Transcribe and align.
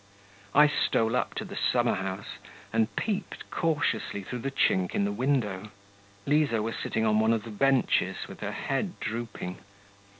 I 0.55 0.65
stole 0.65 1.15
up 1.15 1.35
to 1.35 1.45
the 1.45 1.55
summer 1.55 1.93
house, 1.93 2.39
and 2.73 2.95
peeped 2.95 3.51
cautiously 3.51 4.23
through 4.23 4.39
the 4.39 4.49
chink 4.49 4.95
in 4.95 5.05
the 5.05 5.11
window. 5.11 5.69
Liza 6.25 6.63
was 6.63 6.75
sitting 6.75 7.05
on 7.05 7.19
one 7.19 7.33
of 7.33 7.43
the 7.43 7.51
benches, 7.51 8.27
with 8.27 8.39
her 8.39 8.51
head 8.51 8.99
drooping. 8.99 9.59